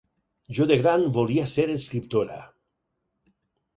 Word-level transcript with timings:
Jo 0.59 0.65
de 0.71 0.77
gran 0.83 1.03
volia 1.19 1.45
ser 1.53 1.67
escriptora. 1.75 2.39